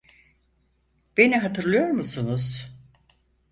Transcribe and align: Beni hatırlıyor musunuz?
Beni 1.17 1.37
hatırlıyor 1.37 1.87
musunuz? 1.93 2.67